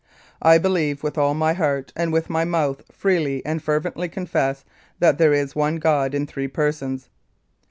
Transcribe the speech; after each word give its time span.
"I 0.41 0.57
believe 0.57 1.03
with 1.03 1.15
all 1.19 1.35
my 1.35 1.53
heart, 1.53 1.93
and 1.95 2.11
with 2.11 2.27
my 2.27 2.43
mouth 2.43 2.81
freely 2.91 3.45
and 3.45 3.61
fervently 3.61 4.09
confess 4.09 4.65
that 4.97 5.19
there 5.19 5.31
is 5.31 5.55
one 5.55 5.75
God 5.75 6.15
in 6.15 6.25
three 6.25 6.47
Persons. 6.47 7.07